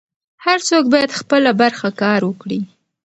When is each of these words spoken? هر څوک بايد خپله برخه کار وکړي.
هر 0.45 0.59
څوک 0.69 0.83
بايد 0.93 1.11
خپله 1.19 1.51
برخه 1.61 1.87
کار 2.01 2.21
وکړي. 2.25 2.59